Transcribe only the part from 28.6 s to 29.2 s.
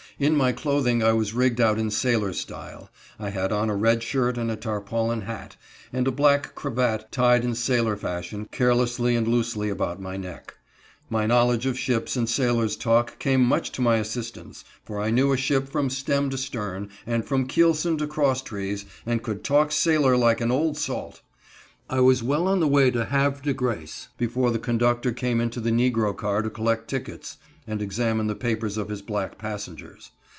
of his